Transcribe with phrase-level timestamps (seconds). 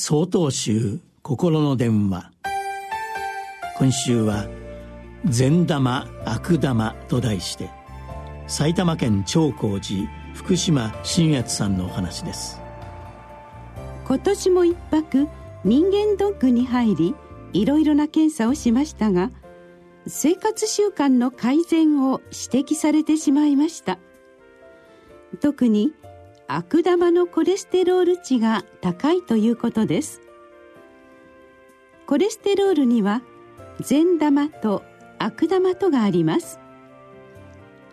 [0.00, 2.30] 総統集心の電話。
[3.78, 4.46] 今週は
[5.26, 7.68] 「善玉悪玉」と題して
[8.46, 12.60] 埼玉県長光寺福島新越さんのお話です。
[14.06, 15.26] 今年も一泊
[15.64, 17.14] 人間ドックに入り
[17.52, 19.32] いろいろな検査をしましたが
[20.06, 23.98] 生活習慣の改善を指摘されてしまいました。
[25.40, 25.92] 特に
[26.50, 30.22] 悪玉のコレステロール値が高いということです。
[32.06, 33.20] コレステロールには
[33.80, 34.82] 善玉と
[35.18, 36.58] 悪玉とがあります。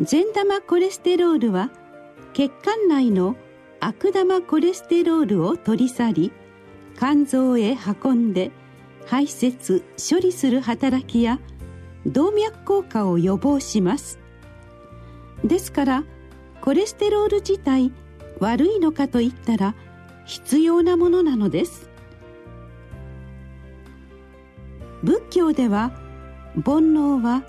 [0.00, 1.70] 善玉コレステロールは
[2.34, 3.34] 血管内の
[3.80, 6.32] 悪玉コレステロールを取り去り
[6.96, 8.52] 肝臓へ運んで
[9.06, 11.40] 排泄処理する働きや
[12.06, 14.20] 動脈硬化を予防します。
[15.42, 16.04] ですから
[16.60, 17.90] コレステロール自体
[18.38, 19.74] 悪いのかといったら
[20.24, 21.88] 必要なものなのです。
[25.02, 25.92] 仏教では
[26.64, 27.44] 煩悩は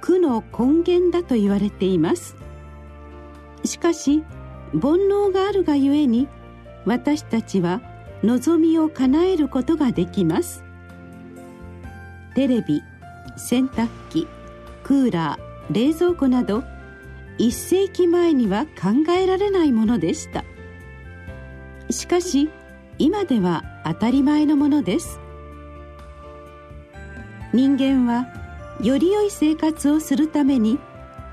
[0.00, 2.36] 苦の根源だと言われています。
[3.64, 4.24] しかし
[4.72, 6.28] 煩悩があるがゆえに
[6.84, 7.80] 私たちは
[8.22, 10.62] 望みを叶えることができます。
[12.34, 12.80] テレビ
[13.36, 14.26] 洗濯機
[14.84, 16.62] クーラー冷蔵庫など
[17.40, 20.44] 1世紀前には考えられないものでした。
[21.88, 22.50] しかし
[22.98, 25.18] 今では当たり前のものです。
[27.54, 28.28] 人間は
[28.82, 30.78] より良い生活をするために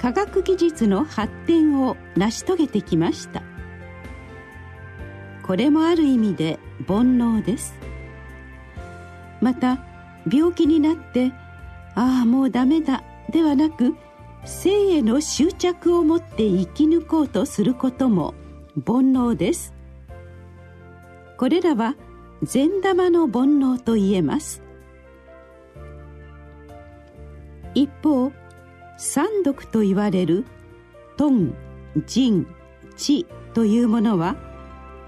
[0.00, 3.44] 科学技術の発展を成し遂げてきました。
[5.44, 6.58] これもある意味で
[6.88, 7.76] 煩悩です。
[9.40, 9.78] また
[10.28, 11.32] 病気になって
[11.94, 13.94] ああもうダメだではなく
[14.44, 18.34] 生への執着を持って生き抜こうとすることも
[18.86, 19.72] 煩悩です。
[21.38, 21.96] これらは
[22.42, 24.62] 善玉の煩悩と言えます。
[27.74, 28.32] 一方
[28.96, 30.44] 三毒と言われる
[31.16, 31.30] ト
[32.06, 32.46] 人
[32.96, 34.36] 地というものは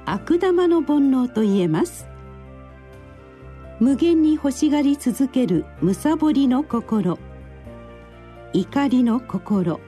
[0.07, 2.07] 悪玉の煩悩と言えます。
[3.81, 7.19] 無限に欲しがり続けるむさぼりの心。
[8.57, 9.81] 怒りの心。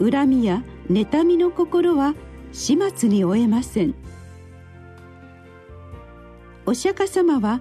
[0.00, 2.16] 恨みや妬みの心は
[2.50, 3.94] 始末に終えません。
[6.66, 7.60] お釈迦様は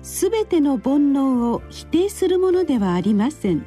[0.00, 3.66] 全ての煩悩を否定するものではありません。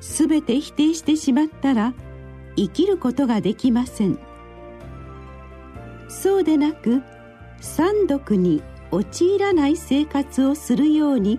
[0.00, 1.92] 全て否定してしまったら
[2.56, 4.18] 生きることができません。
[6.08, 7.02] そうでなく
[7.60, 8.62] 三毒に
[8.92, 11.38] 陥らない生活をするように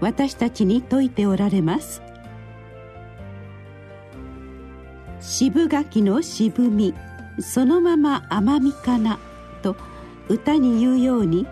[0.00, 2.02] 私たちに説いておられます。
[5.20, 6.94] 渋柿の渋み
[7.38, 9.18] そのまま甘みかな
[9.62, 9.76] と
[10.28, 11.46] 歌に言うように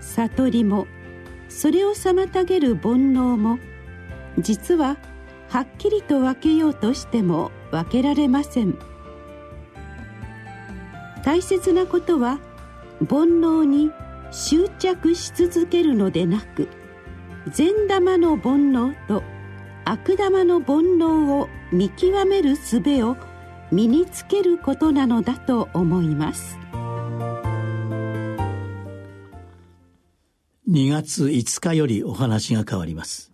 [0.00, 0.86] 悟りも
[1.48, 3.58] それを妨げる煩悩も
[4.38, 4.96] 実は
[5.48, 8.76] はっきりと分けようとしても分けられません。
[11.24, 12.38] 大切なことは
[13.00, 13.90] 煩悩に
[14.32, 16.68] 執着し続けるのでなく
[17.48, 19.22] 善玉の煩悩と
[19.84, 23.16] 悪玉の煩悩を見極める術を
[23.72, 26.58] 身につけることなのだと思います。
[30.68, 33.32] 2月5日よりお話が変わります。